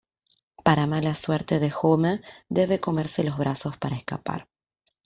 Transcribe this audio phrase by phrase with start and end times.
[0.63, 4.47] Para mala suerte de Homer, debe comerse los brazos para escapar.